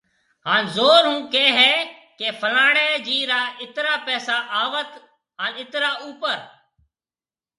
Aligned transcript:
هان 0.47 0.63
زور 0.75 1.01
ھونڪي 1.09 1.43
هي 1.57 1.73
ڪي 2.19 2.27
فلاڻي 2.39 2.87
جي 3.07 3.17
را 3.31 3.41
ايترا 3.61 3.95
پئسا 4.07 4.37
آوت 4.61 4.89
هان 5.41 5.51
اترا 5.61 5.91
اوپر 6.05 6.37